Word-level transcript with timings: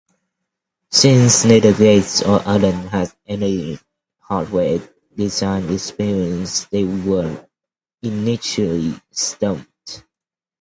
Since 0.89 1.45
neither 1.45 1.71
Gates 1.73 2.23
nor 2.25 2.39
Allen 2.47 2.87
had 2.87 3.13
any 3.27 3.77
hardware 4.21 4.81
design 5.15 5.71
experience 5.71 6.65
they 6.65 6.85
were 6.85 7.47
initially 8.01 8.99
stumped. 9.11 10.03